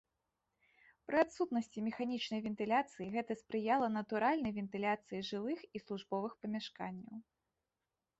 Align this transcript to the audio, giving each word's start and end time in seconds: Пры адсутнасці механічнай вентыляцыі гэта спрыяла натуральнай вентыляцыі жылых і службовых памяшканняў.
Пры 1.07 1.17
адсутнасці 1.25 1.83
механічнай 1.87 2.41
вентыляцыі 2.47 3.05
гэта 3.15 3.31
спрыяла 3.41 3.87
натуральнай 3.97 4.55
вентыляцыі 4.57 5.19
жылых 5.29 5.59
і 5.77 5.83
службовых 5.85 6.33
памяшканняў. 6.47 7.17